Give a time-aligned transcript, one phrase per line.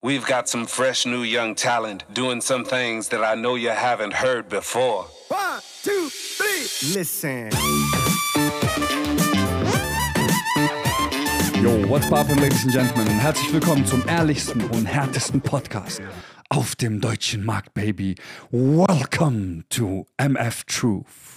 [0.00, 4.12] We've got some fresh new young talent doing some things that I know you haven't
[4.12, 5.06] heard before.
[5.26, 6.94] One, two, three.
[6.94, 7.50] Listen.
[11.60, 13.08] Yo, what's poppin', ladies and gentlemen?
[13.08, 16.00] Herzlich willkommen zum ehrlichsten und härtesten Podcast
[16.48, 18.14] auf dem deutschen Markt, Baby.
[18.52, 21.27] Welcome to MF Truth.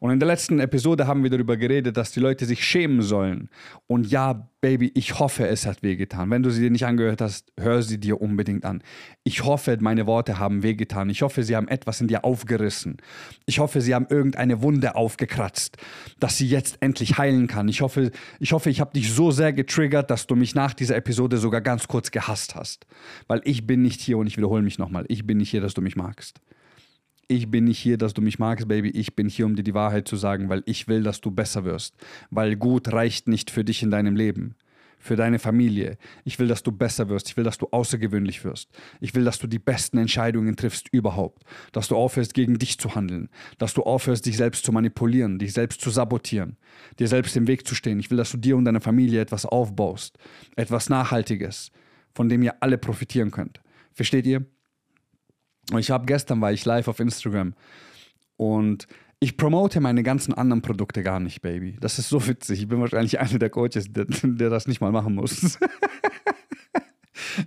[0.00, 3.48] Und in der letzten Episode haben wir darüber geredet, dass die Leute sich schämen sollen.
[3.86, 6.28] Und ja, Baby, ich hoffe, es hat wehgetan.
[6.28, 8.82] Wenn du sie dir nicht angehört hast, hör sie dir unbedingt an.
[9.22, 11.08] Ich hoffe, meine Worte haben wehgetan.
[11.08, 12.96] Ich hoffe, sie haben etwas in dir aufgerissen.
[13.44, 15.76] Ich hoffe, sie haben irgendeine Wunde aufgekratzt,
[16.18, 17.68] dass sie jetzt endlich heilen kann.
[17.68, 20.96] Ich hoffe, ich, hoffe, ich habe dich so sehr getriggert, dass du mich nach dieser
[20.96, 22.86] Episode sogar ganz kurz gehasst hast.
[23.28, 25.04] Weil ich bin nicht hier und ich wiederhole mich nochmal.
[25.06, 26.40] Ich bin nicht hier, dass du mich magst
[27.28, 28.90] ich bin nicht hier, dass du mich magst, Baby.
[28.90, 31.64] Ich bin hier, um dir die Wahrheit zu sagen, weil ich will, dass du besser
[31.64, 31.94] wirst.
[32.30, 34.54] Weil gut reicht nicht für dich in deinem Leben.
[34.98, 35.98] Für deine Familie.
[36.24, 37.28] Ich will, dass du besser wirst.
[37.28, 38.70] Ich will, dass du außergewöhnlich wirst.
[39.00, 41.42] Ich will, dass du die besten Entscheidungen triffst überhaupt.
[41.72, 43.28] Dass du aufhörst, gegen dich zu handeln.
[43.58, 46.56] Dass du aufhörst, dich selbst zu manipulieren, dich selbst zu sabotieren,
[46.98, 48.00] dir selbst im Weg zu stehen.
[48.00, 50.16] Ich will, dass du dir und deiner Familie etwas aufbaust.
[50.56, 51.72] Etwas Nachhaltiges,
[52.14, 53.60] von dem ihr alle profitieren könnt.
[53.92, 54.46] Versteht ihr?
[55.72, 57.54] Und ich habe gestern war ich live auf Instagram
[58.36, 58.86] und
[59.18, 61.76] ich promote meine ganzen anderen Produkte gar nicht, Baby.
[61.80, 62.60] Das ist so witzig.
[62.60, 65.58] Ich bin wahrscheinlich einer der Coaches, der, der das nicht mal machen muss.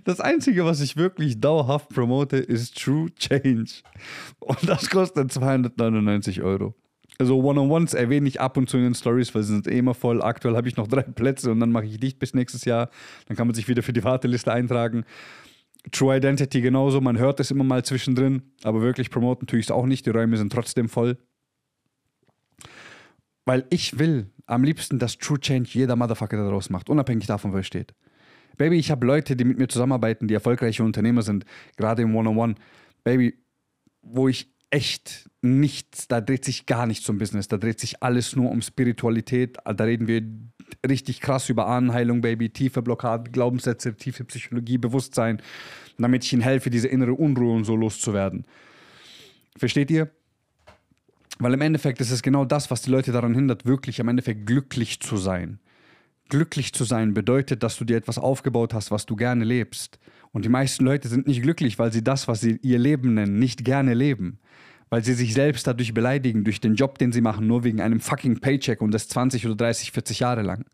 [0.04, 3.82] Das Einzige, was ich wirklich dauerhaft promote, ist True Change.
[4.38, 6.74] Und das kostet 299 Euro.
[7.18, 9.94] Also One-on-Ones erwähne ich ab und zu in den Stories, weil sie sind eh immer
[9.94, 10.22] voll.
[10.22, 12.88] Aktuell habe ich noch drei Plätze und dann mache ich dicht bis nächstes Jahr.
[13.26, 15.04] Dann kann man sich wieder für die Warteliste eintragen.
[15.92, 19.70] True Identity genauso, man hört es immer mal zwischendrin, aber wirklich promoten tue ich es
[19.70, 20.04] auch nicht.
[20.06, 21.16] Die Räume sind trotzdem voll.
[23.46, 27.56] Weil ich will am liebsten, dass True Change jeder Motherfucker daraus macht, unabhängig davon, wo
[27.56, 27.94] er steht.
[28.58, 32.56] Baby, ich habe Leute, die mit mir zusammenarbeiten, die erfolgreiche Unternehmer sind, gerade im One-on-One.
[33.02, 33.42] Baby,
[34.02, 38.36] wo ich echt nichts, da dreht sich gar nichts um Business, da dreht sich alles
[38.36, 39.58] nur um Spiritualität.
[39.64, 40.22] Da reden wir
[40.88, 45.42] richtig krass über Ahnenheilung, Baby, tiefe Blockaden, Glaubenssätze, tiefe Psychologie, Bewusstsein,
[45.98, 48.46] damit ich ihnen helfe, diese innere Unruhe und so loszuwerden.
[49.56, 50.10] Versteht ihr?
[51.38, 54.46] Weil im Endeffekt ist es genau das, was die Leute daran hindert, wirklich im Endeffekt
[54.46, 55.58] glücklich zu sein.
[56.28, 59.98] Glücklich zu sein bedeutet, dass du dir etwas aufgebaut hast, was du gerne lebst.
[60.32, 63.38] Und die meisten Leute sind nicht glücklich, weil sie das, was sie ihr Leben nennen,
[63.38, 64.38] nicht gerne leben
[64.90, 68.00] weil sie sich selbst dadurch beleidigen, durch den Job, den sie machen, nur wegen einem
[68.00, 70.66] fucking Paycheck und das 20 oder 30, 40 Jahre lang.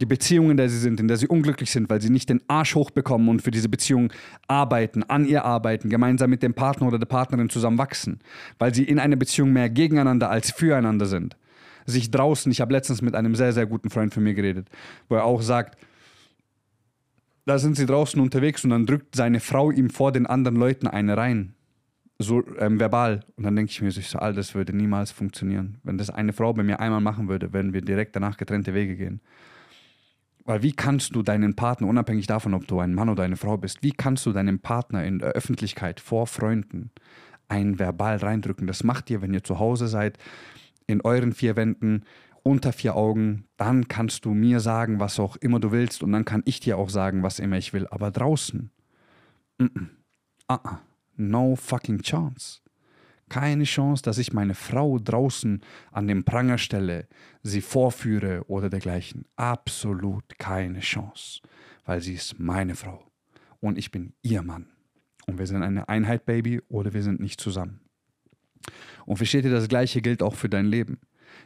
[0.00, 2.40] Die Beziehung, in der sie sind, in der sie unglücklich sind, weil sie nicht den
[2.48, 4.12] Arsch hochbekommen und für diese Beziehung
[4.48, 8.18] arbeiten, an ihr arbeiten, gemeinsam mit dem Partner oder der Partnerin zusammen wachsen,
[8.58, 11.36] weil sie in einer Beziehung mehr gegeneinander als füreinander sind.
[11.86, 14.68] Sich draußen, ich habe letztens mit einem sehr, sehr guten Freund von mir geredet,
[15.08, 15.78] wo er auch sagt,
[17.46, 20.86] da sind sie draußen unterwegs und dann drückt seine Frau ihm vor den anderen Leuten
[20.86, 21.54] eine rein
[22.18, 23.20] so ähm, verbal.
[23.36, 25.78] Und dann denke ich mir so, all das würde niemals funktionieren.
[25.82, 28.96] Wenn das eine Frau bei mir einmal machen würde, würden wir direkt danach getrennte Wege
[28.96, 29.20] gehen.
[30.44, 33.56] Weil wie kannst du deinen Partner, unabhängig davon, ob du ein Mann oder eine Frau
[33.56, 36.90] bist, wie kannst du deinem Partner in der Öffentlichkeit vor Freunden
[37.48, 38.66] ein Verbal reindrücken?
[38.66, 40.18] Das macht ihr, wenn ihr zu Hause seid,
[40.86, 42.04] in euren vier Wänden,
[42.44, 43.46] unter vier Augen.
[43.56, 46.78] Dann kannst du mir sagen, was auch immer du willst und dann kann ich dir
[46.78, 47.88] auch sagen, was immer ich will.
[47.88, 48.70] Aber draußen,
[49.58, 49.88] mm -mm.
[50.48, 50.78] Uh -uh.
[51.16, 52.60] No fucking chance.
[53.28, 57.08] Keine Chance, dass ich meine Frau draußen an den Pranger stelle,
[57.42, 59.24] sie vorführe oder dergleichen.
[59.36, 61.40] Absolut keine Chance,
[61.84, 63.10] weil sie ist meine Frau
[63.60, 64.66] und ich bin ihr Mann.
[65.26, 67.80] Und wir sind eine Einheit, Baby, oder wir sind nicht zusammen.
[69.06, 71.00] Und versteht ihr, das Gleiche gilt auch für dein Leben.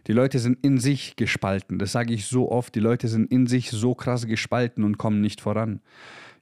[0.06, 1.78] Die Leute sind in sich gespalten.
[1.78, 2.74] Das sage ich so oft.
[2.74, 5.80] Die Leute sind in sich so krass gespalten und kommen nicht voran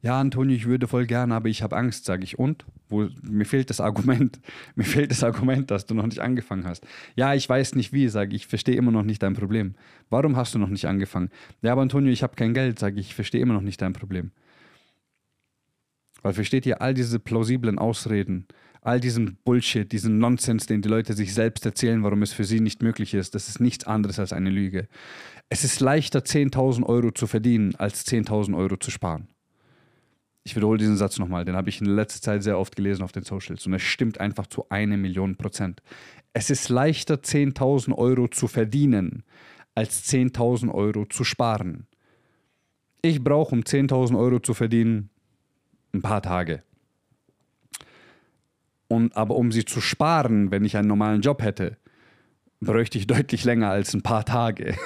[0.06, 2.38] ja, Antonio, ich würde voll gerne, aber ich habe Angst, sage ich.
[2.38, 2.64] Und?
[2.88, 4.38] Wo, mir fehlt das Argument.
[4.76, 6.86] Mir fehlt das Argument, dass du noch nicht angefangen hast.
[7.16, 8.42] Ja, ich weiß nicht wie, sage ich.
[8.42, 9.74] Ich verstehe immer noch nicht dein Problem.
[10.08, 11.30] Warum hast du noch nicht angefangen?
[11.62, 13.08] Ja, aber Antonio, ich habe kein Geld, sage ich.
[13.08, 14.30] Ich verstehe immer noch nicht dein Problem.
[16.22, 18.46] Weil versteht ihr all diese plausiblen Ausreden,
[18.86, 22.60] all diesen Bullshit, diesen Nonsens, den die Leute sich selbst erzählen, warum es für sie
[22.60, 24.86] nicht möglich ist, das ist nichts anderes als eine Lüge.
[25.48, 29.26] Es ist leichter, 10.000 Euro zu verdienen, als 10.000 Euro zu sparen.
[30.44, 33.10] Ich wiederhole diesen Satz nochmal, den habe ich in letzter Zeit sehr oft gelesen auf
[33.10, 35.82] den Socials und es stimmt einfach zu einer Million Prozent.
[36.32, 39.24] Es ist leichter, 10.000 Euro zu verdienen,
[39.74, 41.88] als 10.000 Euro zu sparen.
[43.02, 45.10] Ich brauche, um 10.000 Euro zu verdienen,
[45.92, 46.62] ein paar Tage.
[48.88, 51.76] Und, aber um sie zu sparen, wenn ich einen normalen Job hätte,
[52.60, 54.74] bräuchte ich deutlich länger als ein paar Tage.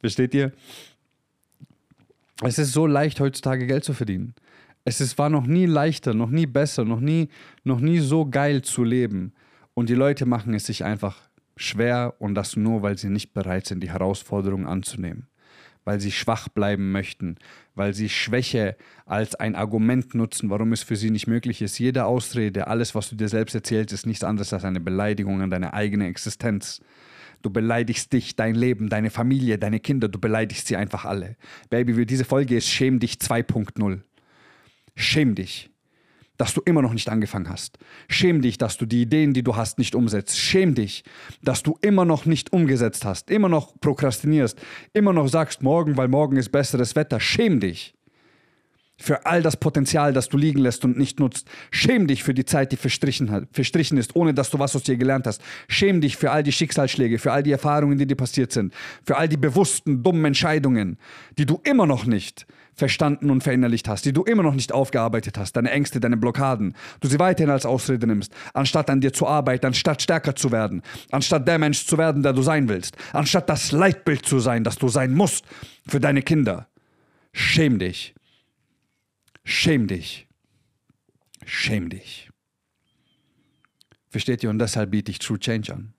[0.00, 0.52] Versteht ihr?
[2.42, 4.34] Es ist so leicht, heutzutage Geld zu verdienen.
[4.84, 7.28] Es ist, war noch nie leichter, noch nie besser, noch nie,
[7.64, 9.32] noch nie so geil zu leben.
[9.74, 11.16] Und die Leute machen es sich einfach
[11.56, 15.26] schwer und das nur, weil sie nicht bereit sind, die Herausforderungen anzunehmen.
[15.88, 17.38] Weil sie schwach bleiben möchten,
[17.74, 18.76] weil sie Schwäche
[19.06, 21.78] als ein Argument nutzen, warum es für sie nicht möglich ist.
[21.78, 25.48] Jede Ausrede, alles, was du dir selbst erzählst, ist nichts anderes als eine Beleidigung an
[25.48, 26.82] deine eigene Existenz.
[27.40, 31.36] Du beleidigst dich, dein Leben, deine Familie, deine Kinder, du beleidigst sie einfach alle.
[31.70, 34.00] Baby, diese Folge ist Schäm dich 2.0.
[34.94, 35.70] Schäm dich,
[36.38, 37.78] dass du immer noch nicht angefangen hast.
[38.08, 40.38] Schäm dich, dass du die Ideen, die du hast, nicht umsetzt.
[40.38, 41.04] Schäm dich,
[41.42, 44.58] dass du immer noch nicht umgesetzt hast, immer noch prokrastinierst,
[44.94, 47.20] immer noch sagst, morgen, weil morgen ist besseres Wetter.
[47.20, 47.97] Schäm dich
[48.98, 51.48] für all das Potenzial, das du liegen lässt und nicht nutzt.
[51.70, 54.82] Schäm dich für die Zeit, die verstrichen, hat, verstrichen ist, ohne dass du was aus
[54.82, 55.40] dir gelernt hast.
[55.68, 58.74] Schäm dich für all die Schicksalsschläge, für all die Erfahrungen, die dir passiert sind,
[59.04, 60.98] für all die bewussten, dummen Entscheidungen,
[61.38, 65.36] die du immer noch nicht verstanden und verinnerlicht hast, die du immer noch nicht aufgearbeitet
[65.36, 69.26] hast, deine Ängste, deine Blockaden, du sie weiterhin als Ausrede nimmst, anstatt an dir zu
[69.26, 73.48] arbeiten, anstatt stärker zu werden, anstatt der Mensch zu werden, der du sein willst, anstatt
[73.48, 75.44] das Leitbild zu sein, das du sein musst
[75.88, 76.68] für deine Kinder.
[77.32, 78.14] Schäm dich.
[79.50, 80.28] Schäm dich.
[81.46, 82.28] Schäm dich.
[84.10, 84.50] Versteht ihr?
[84.50, 85.94] Und deshalb biete ich True Change an.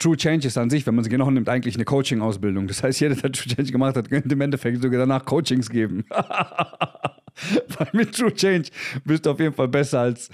[0.00, 2.66] True Change ist an sich, wenn man es genau nimmt, eigentlich eine Coaching-Ausbildung.
[2.66, 6.04] Das heißt, jeder, der True Change gemacht hat, könnte im Endeffekt sogar danach Coachings geben.
[6.10, 8.70] Weil mit True Change
[9.04, 10.28] bist du auf jeden Fall besser als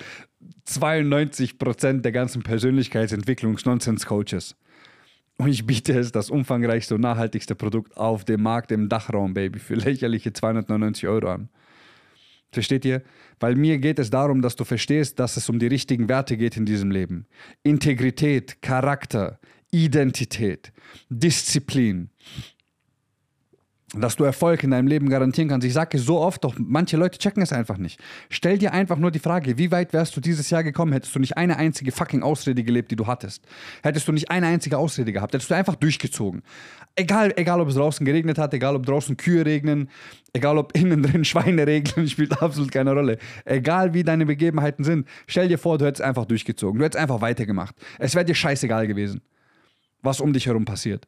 [0.66, 4.56] 92% der ganzen Persönlichkeitsentwicklungs-Nonsense-Coaches.
[5.36, 9.58] Und ich biete es, das umfangreichste und nachhaltigste Produkt auf dem Markt im Dachraum, Baby,
[9.58, 11.50] für lächerliche 299 Euro an.
[12.56, 13.02] Versteht ihr?
[13.38, 16.56] Weil mir geht es darum, dass du verstehst, dass es um die richtigen Werte geht
[16.56, 17.26] in diesem Leben.
[17.62, 19.38] Integrität, Charakter,
[19.70, 20.72] Identität,
[21.10, 22.08] Disziplin.
[23.94, 25.64] Dass du Erfolg in deinem Leben garantieren kannst.
[25.64, 28.00] Ich sage es so oft, doch manche Leute checken es einfach nicht.
[28.30, 31.20] Stell dir einfach nur die Frage, wie weit wärst du dieses Jahr gekommen, hättest du
[31.20, 33.44] nicht eine einzige fucking Ausrede gelebt, die du hattest.
[33.84, 36.42] Hättest du nicht eine einzige Ausrede gehabt, hättest du einfach durchgezogen.
[36.96, 39.88] Egal, egal ob es draußen geregnet hat, egal ob draußen Kühe regnen,
[40.32, 43.18] egal ob innen drin Schweine regnen, spielt absolut keine Rolle.
[43.44, 46.80] Egal wie deine Begebenheiten sind, stell dir vor, du hättest einfach durchgezogen.
[46.80, 47.76] Du hättest einfach weitergemacht.
[48.00, 49.22] Es wäre dir scheißegal gewesen,
[50.02, 51.06] was um dich herum passiert.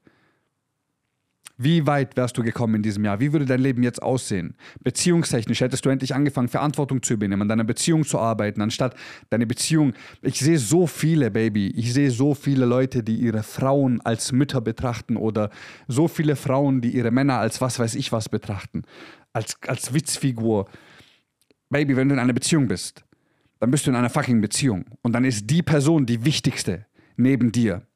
[1.60, 3.18] Wie weit wärst du gekommen in diesem Jahr?
[3.18, 4.54] Wie würde dein Leben jetzt aussehen?
[4.80, 8.94] Beziehungstechnisch hättest du endlich angefangen, Verantwortung zu übernehmen, an deiner Beziehung zu arbeiten, anstatt
[9.30, 9.92] deine Beziehung.
[10.22, 14.60] Ich sehe so viele, Baby, ich sehe so viele Leute, die ihre Frauen als Mütter
[14.60, 15.50] betrachten oder
[15.88, 18.84] so viele Frauen, die ihre Männer als was weiß ich was betrachten,
[19.32, 20.68] als, als Witzfigur.
[21.70, 23.04] Baby, wenn du in einer Beziehung bist,
[23.58, 24.84] dann bist du in einer fucking Beziehung.
[25.02, 27.87] Und dann ist die Person die wichtigste neben dir.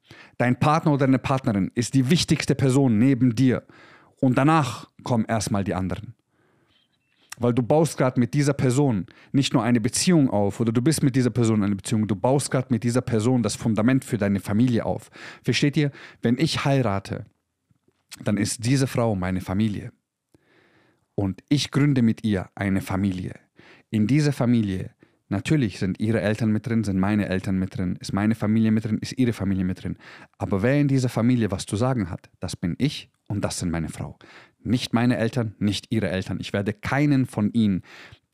[0.42, 3.62] Dein Partner oder deine Partnerin ist die wichtigste Person neben dir.
[4.18, 6.16] Und danach kommen erstmal die anderen.
[7.38, 11.04] Weil du baust gerade mit dieser Person nicht nur eine Beziehung auf oder du bist
[11.04, 14.40] mit dieser Person eine Beziehung, du baust gerade mit dieser Person das Fundament für deine
[14.40, 15.12] Familie auf.
[15.44, 15.92] Versteht ihr?
[16.22, 17.24] Wenn ich heirate,
[18.24, 19.92] dann ist diese Frau meine Familie.
[21.14, 23.34] Und ich gründe mit ihr eine Familie.
[23.90, 24.90] In dieser Familie
[25.32, 28.84] Natürlich sind ihre Eltern mit drin, sind meine Eltern mit drin, ist meine Familie mit
[28.84, 29.96] drin, ist ihre Familie mit drin.
[30.36, 33.70] Aber wer in dieser Familie was zu sagen hat, das bin ich und das sind
[33.70, 34.18] meine Frau.
[34.62, 36.36] Nicht meine Eltern, nicht ihre Eltern.
[36.38, 37.80] Ich werde keinen von ihnen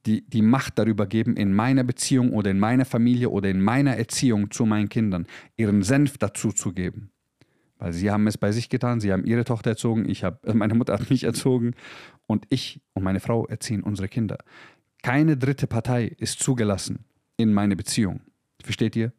[0.07, 3.97] die, die Macht darüber geben, in meiner Beziehung oder in meiner Familie oder in meiner
[3.97, 7.13] Erziehung zu meinen Kindern ihren Senf dazu zu geben.
[7.79, 10.75] Weil sie haben es bei sich getan, sie haben ihre Tochter erzogen, ich hab, meine
[10.75, 11.75] Mutter hat mich erzogen
[12.27, 14.39] und ich und meine Frau erziehen unsere Kinder.
[15.03, 17.05] Keine dritte Partei ist zugelassen
[17.37, 18.21] in meine Beziehung.
[18.63, 19.13] Versteht ihr?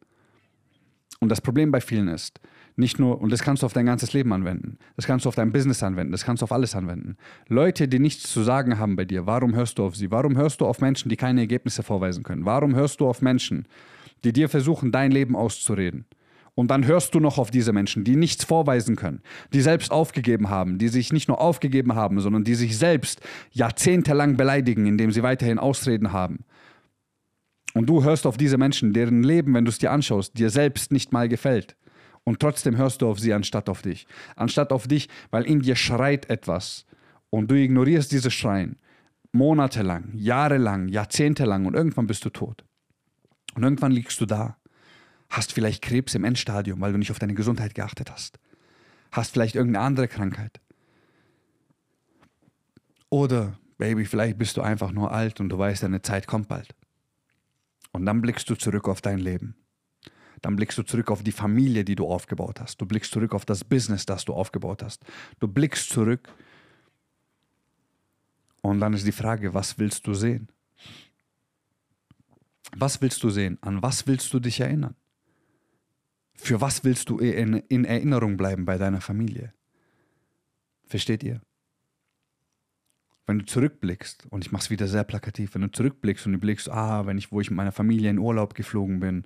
[1.20, 2.40] Und das Problem bei vielen ist,
[2.76, 5.34] nicht nur, und das kannst du auf dein ganzes Leben anwenden, das kannst du auf
[5.34, 7.16] dein Business anwenden, das kannst du auf alles anwenden.
[7.48, 10.10] Leute, die nichts zu sagen haben bei dir, warum hörst du auf sie?
[10.10, 12.46] Warum hörst du auf Menschen, die keine Ergebnisse vorweisen können?
[12.46, 13.66] Warum hörst du auf Menschen,
[14.24, 16.06] die dir versuchen, dein Leben auszureden?
[16.60, 19.22] Und dann hörst du noch auf diese Menschen, die nichts vorweisen können,
[19.54, 24.36] die selbst aufgegeben haben, die sich nicht nur aufgegeben haben, sondern die sich selbst jahrzehntelang
[24.36, 26.44] beleidigen, indem sie weiterhin Ausreden haben.
[27.72, 30.92] Und du hörst auf diese Menschen, deren Leben, wenn du es dir anschaust, dir selbst
[30.92, 31.78] nicht mal gefällt.
[32.24, 34.06] Und trotzdem hörst du auf sie anstatt auf dich.
[34.36, 36.84] Anstatt auf dich, weil in dir schreit etwas.
[37.30, 38.76] Und du ignorierst dieses Schreien.
[39.32, 42.66] Monatelang, jahrelang, jahrzehntelang und irgendwann bist du tot.
[43.54, 44.59] Und irgendwann liegst du da
[45.30, 48.38] Hast vielleicht Krebs im Endstadium, weil du nicht auf deine Gesundheit geachtet hast.
[49.12, 50.60] Hast vielleicht irgendeine andere Krankheit.
[53.08, 56.74] Oder, Baby, vielleicht bist du einfach nur alt und du weißt, deine Zeit kommt bald.
[57.92, 59.56] Und dann blickst du zurück auf dein Leben.
[60.42, 62.80] Dann blickst du zurück auf die Familie, die du aufgebaut hast.
[62.80, 65.04] Du blickst zurück auf das Business, das du aufgebaut hast.
[65.38, 66.28] Du blickst zurück
[68.62, 70.48] Und dann ist die Frage, was willst du sehen?
[72.76, 73.58] Was willst du sehen?
[73.62, 74.94] An was willst du dich erinnern?
[76.42, 79.52] Für was willst du in, in Erinnerung bleiben bei deiner Familie?
[80.86, 81.42] Versteht ihr?
[83.26, 86.38] Wenn du zurückblickst, und ich mache es wieder sehr plakativ, wenn du zurückblickst und du
[86.38, 89.24] blickst, ah, wenn ich, wo ich mit meiner Familie in Urlaub geflogen bin,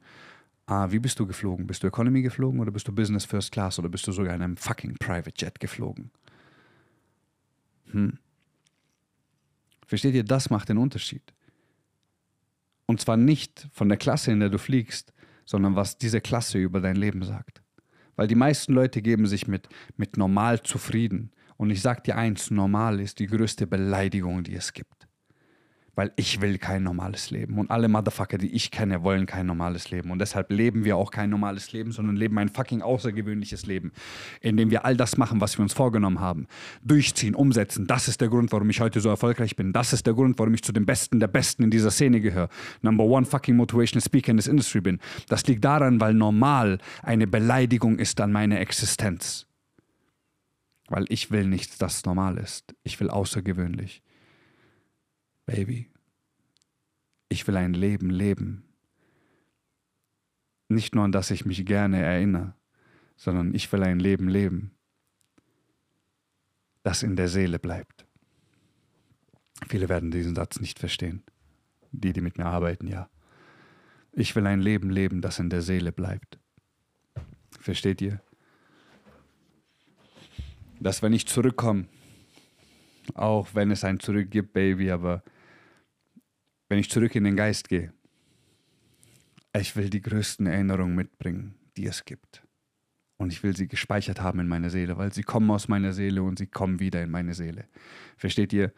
[0.66, 1.68] ah, wie bist du geflogen?
[1.68, 4.42] Bist du Economy geflogen oder bist du Business First Class oder bist du sogar in
[4.42, 6.10] einem fucking Private Jet geflogen?
[7.92, 8.18] Hm.
[9.86, 11.32] Versteht ihr, das macht den Unterschied.
[12.86, 15.13] Und zwar nicht von der Klasse, in der du fliegst,
[15.44, 17.62] sondern was diese Klasse über dein Leben sagt.
[18.16, 21.32] Weil die meisten Leute geben sich mit, mit normal zufrieden.
[21.56, 25.03] Und ich sag dir eins, normal ist die größte Beleidigung, die es gibt
[25.94, 27.58] weil ich will kein normales Leben.
[27.58, 30.10] Und alle Motherfucker, die ich kenne, wollen kein normales Leben.
[30.10, 33.92] Und deshalb leben wir auch kein normales Leben, sondern leben ein fucking außergewöhnliches Leben,
[34.40, 36.46] in dem wir all das machen, was wir uns vorgenommen haben.
[36.82, 37.86] Durchziehen, umsetzen.
[37.86, 39.72] Das ist der Grund, warum ich heute so erfolgreich bin.
[39.72, 42.48] Das ist der Grund, warum ich zu den Besten der Besten in dieser Szene gehöre.
[42.82, 44.98] Number one fucking motivational speaker in this industry bin.
[45.28, 49.46] Das liegt daran, weil normal eine Beleidigung ist an meine Existenz.
[50.88, 52.74] Weil ich will nichts, das normal ist.
[52.82, 54.02] Ich will außergewöhnlich.
[55.46, 55.90] Baby,
[57.28, 58.64] ich will ein Leben leben.
[60.68, 62.54] Nicht nur an das ich mich gerne erinnere,
[63.16, 64.72] sondern ich will ein Leben leben,
[66.82, 68.06] das in der Seele bleibt.
[69.68, 71.22] Viele werden diesen Satz nicht verstehen.
[71.92, 73.08] Die, die mit mir arbeiten, ja.
[74.12, 76.38] Ich will ein Leben leben, das in der Seele bleibt.
[77.60, 78.20] Versteht ihr?
[80.80, 81.86] Dass wenn ich zurückkomme,
[83.14, 85.22] auch wenn es ein Zurück gibt, Baby, aber
[86.74, 87.92] wenn ich zurück in den Geist gehe,
[89.56, 92.42] ich will die größten Erinnerungen mitbringen, die es gibt.
[93.16, 96.24] Und ich will sie gespeichert haben in meiner Seele, weil sie kommen aus meiner Seele
[96.24, 97.68] und sie kommen wieder in meine Seele.
[98.16, 98.72] Versteht ihr?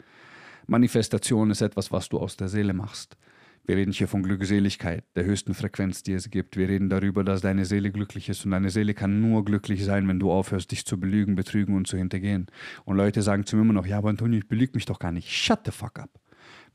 [0.66, 3.16] Manifestation ist etwas, was du aus der Seele machst.
[3.64, 6.58] Wir reden hier von Glückseligkeit, der höchsten Frequenz, die es gibt.
[6.58, 10.06] Wir reden darüber, dass deine Seele glücklich ist und deine Seele kann nur glücklich sein,
[10.06, 12.48] wenn du aufhörst, dich zu belügen, betrügen und zu hintergehen.
[12.84, 15.12] Und Leute sagen zu mir immer noch, ja, aber Antonio, ich belüge mich doch gar
[15.12, 15.30] nicht.
[15.30, 16.10] Shut the fuck up.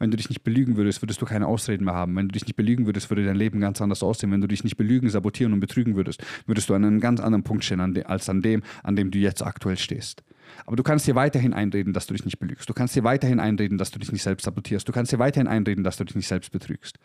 [0.01, 2.15] Wenn du dich nicht belügen würdest, würdest du keine Ausreden mehr haben.
[2.15, 4.31] Wenn du dich nicht belügen würdest, würde dein Leben ganz anders aussehen.
[4.31, 7.43] Wenn du dich nicht belügen, sabotieren und betrügen würdest, würdest du an einem ganz anderen
[7.43, 10.23] Punkt stehen als an dem, an dem du jetzt aktuell stehst.
[10.65, 12.67] Aber du kannst dir weiterhin einreden, dass du dich nicht belügst.
[12.67, 14.87] Du kannst dir weiterhin einreden, dass du dich nicht selbst sabotierst.
[14.87, 16.97] Du kannst dir weiterhin einreden, dass du dich nicht selbst betrügst.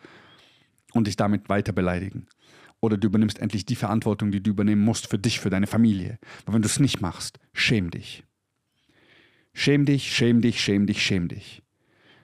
[0.93, 2.25] Und dich damit weiter beleidigen.
[2.81, 6.17] Oder du übernimmst endlich die Verantwortung, die du übernehmen musst für dich, für deine Familie.
[6.45, 8.23] Aber wenn du es nicht machst, schäm dich.
[9.53, 11.61] Schäm dich, schäm dich, schäm dich, schäm dich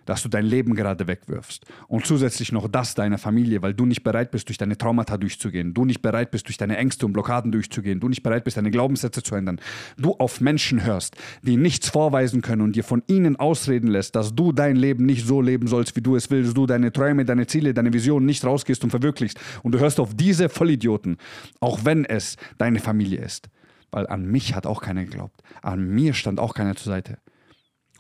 [0.06, 1.66] dass du dein Leben gerade wegwirfst.
[1.88, 5.74] Und zusätzlich noch das deiner Familie, weil du nicht bereit bist, durch deine Traumata durchzugehen.
[5.74, 8.00] Du nicht bereit bist, durch deine Ängste und Blockaden durchzugehen.
[8.00, 9.60] Du nicht bereit bist, deine Glaubenssätze zu ändern.
[9.98, 14.36] Du auf Menschen hörst, die nichts vorweisen können und dir von ihnen ausreden lässt, dass
[14.36, 16.56] du dein Leben nicht so leben sollst, wie du es willst.
[16.56, 19.40] Du deine Träume, deine Ziele, deine Visionen nicht rausgehst und verwirklichst.
[19.64, 21.18] Und du hörst auf diese Vollidioten,
[21.60, 23.50] auch wenn es deine Familie ist.
[23.92, 25.42] Weil an mich hat auch keiner geglaubt.
[25.62, 27.20] An mir stand auch keiner zur Seite.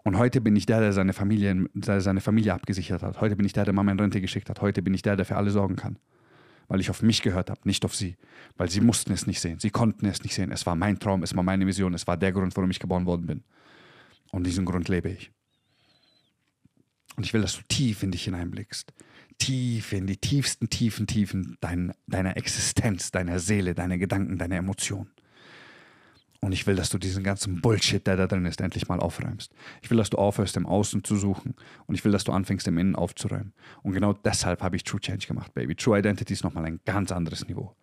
[0.03, 3.21] Und heute bin ich der, der seine Familie, der seine Familie abgesichert hat.
[3.21, 4.61] Heute bin ich der, der Mama in Rente geschickt hat.
[4.61, 5.97] Heute bin ich der, der für alle sorgen kann.
[6.67, 8.17] Weil ich auf mich gehört habe, nicht auf sie.
[8.57, 9.59] Weil sie mussten es nicht sehen.
[9.59, 10.51] Sie konnten es nicht sehen.
[10.51, 13.05] Es war mein Traum, es war meine Vision, es war der Grund, warum ich geboren
[13.05, 13.43] worden bin.
[14.31, 15.31] Und diesen Grund lebe ich.
[17.15, 18.93] Und ich will, dass du tief in dich hineinblickst.
[19.37, 25.12] Tief in die tiefsten, tiefen, tiefen dein, deiner Existenz, deiner Seele, deiner Gedanken, deiner Emotionen.
[26.43, 29.53] Und ich will, dass du diesen ganzen Bullshit, der da drin ist, endlich mal aufräumst.
[29.81, 31.55] Ich will, dass du aufhörst, im Außen zu suchen.
[31.87, 33.53] Und ich will, dass du anfängst, im Innen aufzuräumen.
[33.81, 35.73] Und genau deshalb habe ich True Change gemacht, Baby.
[35.73, 37.73] True Identity ist nochmal ein ganz anderes Niveau.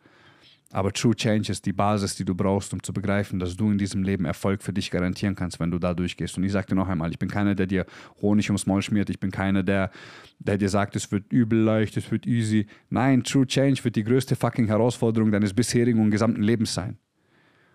[0.73, 3.79] Aber True Change ist die Basis, die du brauchst, um zu begreifen, dass du in
[3.79, 6.37] diesem Leben Erfolg für dich garantieren kannst, wenn du da durchgehst.
[6.37, 7.87] Und ich sage dir noch einmal, ich bin keiner, der dir
[8.21, 9.09] Honig ums Maul schmiert.
[9.09, 9.91] Ich bin keiner, der,
[10.39, 12.67] der dir sagt, es wird übel leicht, es wird easy.
[12.91, 16.99] Nein, True Change wird die größte fucking Herausforderung deines bisherigen und gesamten Lebens sein.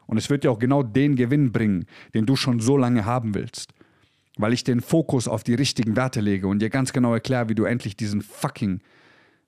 [0.08, 3.34] Und es wird dir auch genau den Gewinn bringen, den du schon so lange haben
[3.34, 3.74] willst.
[4.38, 7.56] Weil ich den Fokus auf die richtigen Werte lege und dir ganz genau erkläre, wie
[7.56, 8.82] du endlich diesen fucking,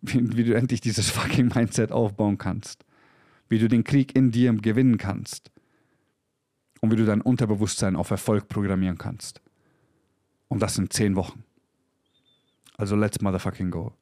[0.02, 2.86] wie, wie du endlich dieses fucking Mindset aufbauen kannst.
[3.50, 5.52] Wie du den Krieg in dir gewinnen kannst.
[6.82, 9.42] Und wie du dein Unterbewusstsein auf Erfolg programmieren kannst.
[10.48, 11.44] Und das in zehn Wochen.
[12.78, 13.94] Also let's motherfucking go.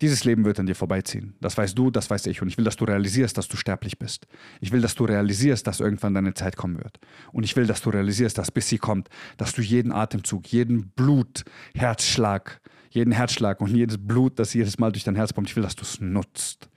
[0.00, 1.34] Dieses Leben wird an dir vorbeiziehen.
[1.40, 2.40] Das weißt du, das weiß ich.
[2.40, 4.26] Und ich will, dass du realisierst, dass du sterblich bist.
[4.60, 6.98] Ich will, dass du realisierst, dass irgendwann deine Zeit kommen wird.
[7.32, 10.88] Und ich will, dass du realisierst, dass bis sie kommt, dass du jeden Atemzug, jeden
[10.90, 15.56] Blut, Herzschlag, jeden Herzschlag und jedes Blut, das jedes Mal durch dein Herz kommt, ich
[15.56, 16.70] will, dass du es nutzt.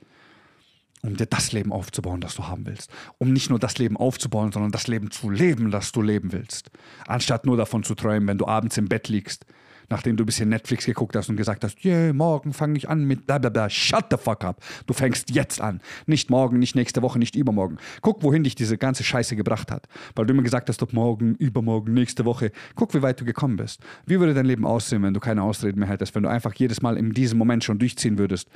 [1.01, 2.89] Um dir das Leben aufzubauen, das du haben willst.
[3.18, 6.72] Um nicht nur das Leben aufzubauen, sondern das Leben zu leben, das du leben willst.
[7.08, 9.46] Anstatt nur davon zu träumen, wenn du abends im Bett liegst
[9.90, 13.06] Nachdem du ein bisschen Netflix geguckt hast und gesagt hast, yeah, morgen fange ich an
[13.06, 13.70] mit bla bla bla.
[13.70, 14.62] Shut the fuck up.
[14.86, 15.82] Du fängst jetzt an.
[16.06, 17.78] Nicht morgen, nicht nächste Woche, nicht übermorgen.
[18.02, 19.88] Guck, wohin dich diese ganze Scheiße gebracht hat.
[20.16, 22.52] Weil du immer gesagt hast, ob morgen, übermorgen, nächste Woche.
[22.75, 23.82] Guck, wie weit du gekommen bist.
[24.06, 26.82] Wie würde dein Leben aussehen, wenn du keine Ausreden mehr hättest, wenn du einfach jedes
[26.82, 28.50] Mal in diesem Moment schon durchziehen würdest?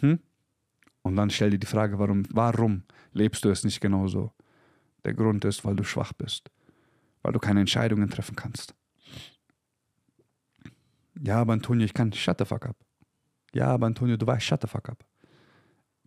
[0.00, 0.20] Hm?
[1.02, 4.32] Und dann stell dir die Frage, warum, warum lebst du es nicht genauso?
[5.04, 6.50] Der Grund ist, weil du schwach bist.
[7.22, 8.74] Weil du keine Entscheidungen treffen kannst.
[11.20, 12.76] Ja, aber Antonio, ich kann shut the fuck up.
[13.54, 15.04] Ja, aber Antonio, du weißt, shut the fuck up.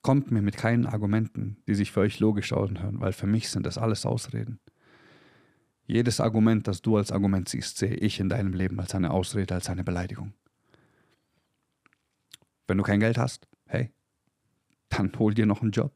[0.01, 3.65] Kommt mir mit keinen Argumenten, die sich für euch logisch anhören, weil für mich sind
[3.65, 4.59] das alles Ausreden.
[5.85, 9.53] Jedes Argument, das du als Argument siehst, sehe ich in deinem Leben als eine Ausrede,
[9.53, 10.33] als eine Beleidigung.
[12.67, 13.91] Wenn du kein Geld hast, hey,
[14.89, 15.91] dann hol dir noch einen Job.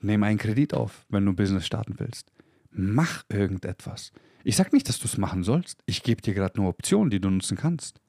[0.00, 2.30] Nimm einen Kredit auf, wenn du Business starten willst.
[2.72, 4.12] Mach irgendetwas.
[4.44, 5.80] Ich sag nicht, dass du es machen sollst.
[5.86, 8.00] Ich gebe dir gerade nur Optionen, die du nutzen kannst.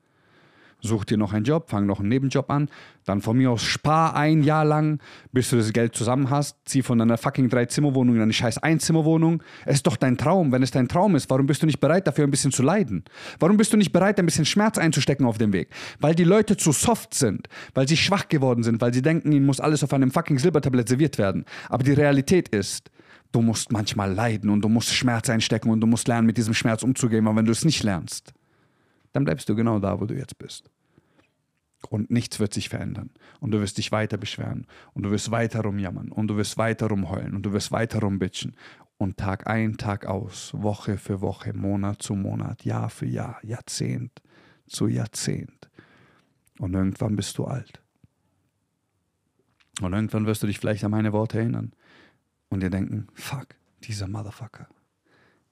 [0.86, 2.67] Such dir noch einen Job, fang noch einen Nebenjob an,
[3.05, 5.00] dann von mir aus spar ein Jahr lang,
[5.32, 9.41] bis du das Geld zusammen hast, zieh von deiner fucking Drei-Zimmer-Wohnung in eine scheiß Einzimmerwohnung.
[9.65, 10.51] Es ist doch dein Traum.
[10.51, 13.05] Wenn es dein Traum ist, warum bist du nicht bereit, dafür ein bisschen zu leiden?
[13.39, 15.70] Warum bist du nicht bereit, ein bisschen Schmerz einzustecken auf dem Weg?
[16.01, 19.46] Weil die Leute zu soft sind, weil sie schwach geworden sind, weil sie denken, ihnen
[19.46, 21.46] muss alles auf einem fucking Silbertablett serviert werden.
[21.70, 22.91] Aber die Realität ist,
[23.34, 26.54] du musst manchmal leiden und du musst Schmerz einstecken und du musst lernen, mit diesem
[26.54, 27.28] Schmerz umzugehen.
[27.28, 28.32] Aber wenn du es nicht lernst,
[29.12, 30.70] dann bleibst du genau da, wo du jetzt bist.
[31.90, 33.10] Und nichts wird sich verändern.
[33.42, 34.68] Und du wirst dich weiter beschweren.
[34.94, 36.10] Und du wirst weiter rumjammern.
[36.10, 37.36] Und du wirst weiter rumheulen.
[37.36, 38.56] Und du wirst weiter rumbitchen.
[38.98, 44.22] Und Tag ein, Tag aus, Woche für Woche, Monat zu Monat, Jahr für Jahr, Jahrzehnt
[44.68, 45.70] zu Jahrzehnt.
[46.60, 47.82] Und irgendwann bist du alt.
[49.82, 51.74] Und irgendwann wirst du dich vielleicht an meine Worte erinnern.
[52.54, 53.48] Und dir denken, fuck,
[53.84, 54.68] dieser Motherfucker.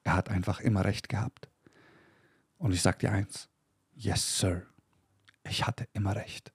[0.03, 1.50] Er hat einfach immer recht gehabt.
[2.58, 3.50] Und ich sag dir eins,
[3.96, 4.67] yes, sir
[5.43, 6.51] ich hatte immer recht.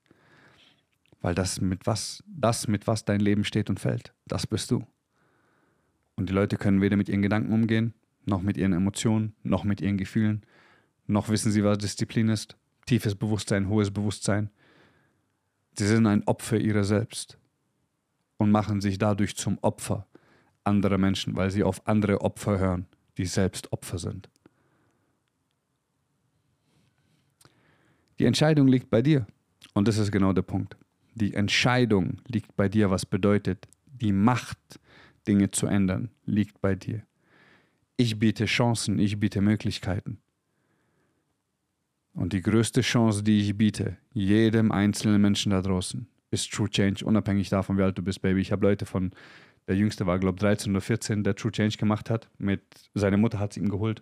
[1.21, 4.85] Weil das mit was, das mit was dein Leben steht und fällt, das bist du.
[6.15, 7.93] Und die Leute können weder mit ihren Gedanken umgehen,
[8.25, 10.45] noch mit ihren Emotionen, noch mit ihren Gefühlen,
[11.05, 12.55] noch wissen sie, was Disziplin ist.
[12.85, 14.49] Tiefes Bewusstsein, hohes Bewusstsein.
[15.77, 17.37] Sie sind ein Opfer ihrer selbst
[18.37, 20.07] und machen sich dadurch zum Opfer
[20.67, 22.85] anderer Menschen, weil sie auf andere Opfer hören,
[23.17, 24.29] die selbst Opfer sind.
[28.19, 29.25] Die Entscheidung liegt bei dir.
[29.73, 30.75] Und das ist genau der Punkt.
[31.15, 34.79] Die Entscheidung liegt bei dir, was bedeutet, die Macht,
[35.27, 37.03] Dinge zu ändern, liegt bei dir.
[37.95, 40.19] Ich biete Chancen, ich biete Möglichkeiten.
[42.13, 47.05] Und die größte Chance, die ich biete, jedem einzelnen Menschen da draußen, ist True Change,
[47.05, 48.41] unabhängig davon, wie alt du bist, Baby.
[48.41, 49.11] Ich habe Leute von,
[49.67, 52.29] der Jüngste war, glaube ich, 13 oder 14, der True Change gemacht hat.
[52.37, 52.61] Mit,
[52.93, 54.01] seine Mutter hat es ihm geholt.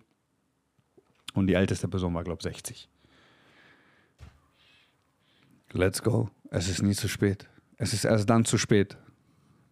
[1.34, 2.88] Und die älteste Person war, glaube ich, 60.
[5.72, 6.30] Let's go.
[6.50, 7.48] Es ist nie zu spät.
[7.76, 8.96] Es ist erst dann zu spät,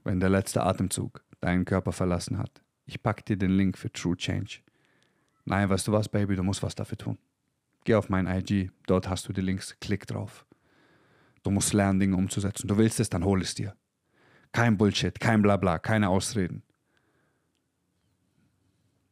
[0.03, 2.63] wenn der letzte Atemzug deinen Körper verlassen hat.
[2.85, 4.59] Ich pack dir den Link für True Change.
[5.45, 7.19] Nein, weißt du was, Baby, du musst was dafür tun.
[7.85, 10.45] Geh auf mein IG, dort hast du die Links, klick drauf.
[11.43, 12.67] Du musst lernen, Dinge umzusetzen.
[12.67, 13.77] Du willst es, dann hol es dir.
[14.55, 16.63] Kein Bullshit, kein Blabla, keine Ausreden.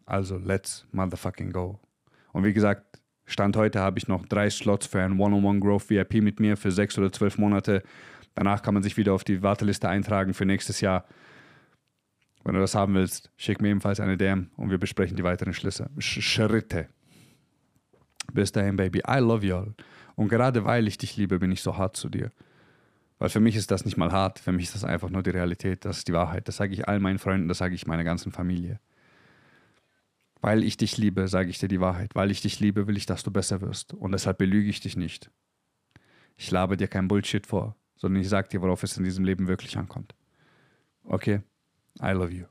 [0.07, 1.81] Also, let's motherfucking go.
[2.33, 6.23] Und wie gesagt, Stand heute habe ich noch drei Slots für ein One-on-One Growth VIP
[6.23, 7.83] mit mir für sechs oder zwölf Monate.
[8.37, 11.07] Danach kann man sich wieder auf die Warteliste eintragen für nächstes Jahr.
[12.45, 15.55] Wenn du das haben willst, schick mir ebenfalls eine DM und wir besprechen die weiteren
[15.55, 16.89] Schlüsse, Sch Schritte.
[18.33, 19.01] Bis dahin, Baby.
[19.09, 19.75] I love you all.
[20.15, 22.31] Und gerade weil ich dich liebe, bin ich so hart zu dir.
[23.23, 25.31] Weil für mich ist das nicht mal hart, für mich ist das einfach nur die
[25.31, 26.49] Realität, das ist die Wahrheit.
[26.49, 28.81] Das sage ich all meinen Freunden, das sage ich meiner ganzen Familie.
[30.41, 32.17] Weil ich dich liebe, sage ich dir die Wahrheit.
[32.17, 33.95] Weil ich dich liebe, will ich, dass du besser wirst.
[33.95, 35.31] Und deshalb belüge ich dich nicht.
[36.37, 39.47] Ich labe dir kein Bullshit vor, sondern ich sage dir, worauf es in diesem Leben
[39.47, 40.17] wirklich ankommt.
[41.05, 41.43] Okay?
[42.03, 42.47] I love you.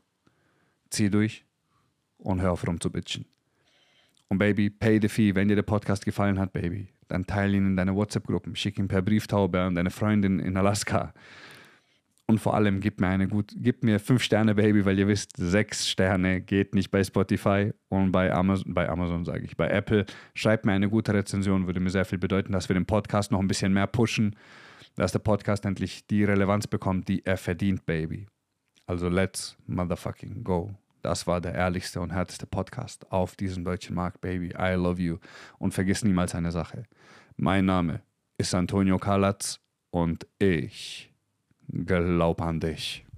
[0.89, 1.43] Zieh durch
[2.15, 3.25] und hör auf rumzubitchen.
[4.29, 5.36] Und Baby, pay the fee.
[5.36, 8.56] Wenn dir der Podcast gefallen hat, Baby, dann teile ihn in deine WhatsApp-Gruppen.
[8.56, 11.13] Schick ihn per Brieftaube an deine Freundin in Alaska.
[12.28, 15.36] Und vor allem gib mir eine gut, gib mir fünf Sterne, Baby, weil ihr wisst,
[15.36, 20.06] sechs Sterne geht nicht bei Spotify und bei Amazon, bei Amazon sage ich, bei Apple.
[20.34, 23.39] Schreibt mir eine gute Rezension, würde mir sehr viel bedeuten, dass wir den Podcast noch
[23.39, 24.38] ein bisschen mehr pushen,
[24.95, 28.28] dass der Podcast endlich die Relevanz bekommt, die er verdient, Baby.
[28.86, 30.74] Also let's motherfucking go.
[31.01, 34.53] Das war der ehrlichste und härteste Podcast auf diesem deutschen Markt, Baby.
[34.57, 35.17] I love you.
[35.57, 36.83] Und vergiss niemals eine Sache.
[37.37, 38.01] Mein Name
[38.37, 39.59] ist Antonio Kalatz
[39.89, 41.11] und ich
[41.73, 43.05] Glaub an dich.